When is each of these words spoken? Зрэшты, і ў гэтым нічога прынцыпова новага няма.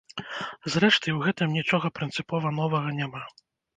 Зрэшты, 0.75 1.05
і 1.09 1.13
ў 1.17 1.19
гэтым 1.27 1.53
нічога 1.57 1.91
прынцыпова 1.99 2.55
новага 2.61 2.89
няма. 3.01 3.23